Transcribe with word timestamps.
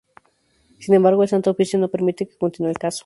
Sin 0.79 0.95
embargo, 0.95 1.21
el 1.21 1.29
Santo 1.29 1.51
Oficio 1.51 1.77
no 1.77 1.91
permite 1.91 2.25
que 2.27 2.35
continue 2.35 2.71
el 2.71 2.79
caso. 2.79 2.99